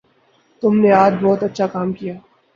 تم 0.63 0.73
نے 0.81 0.91
آج 0.93 1.13
بہت 1.21 1.43
اچھا 1.43 1.67
کام 1.67 1.91
کیا 1.93 2.13